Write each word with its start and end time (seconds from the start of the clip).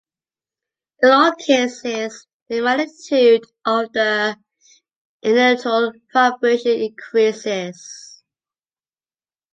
In 1.03 1.11
all 1.11 1.33
cases, 1.35 2.25
the 2.49 2.61
magnitude 2.61 3.43
of 3.67 3.93
the 3.93 4.35
inertial 5.21 5.93
vibration 6.11 6.71
increases. 6.71 8.23